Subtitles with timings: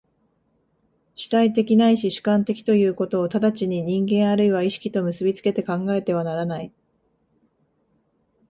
[1.13, 6.73] 主体的ないし主観的ということを直ちに人間或いは意識と結び付けて考えてはならない。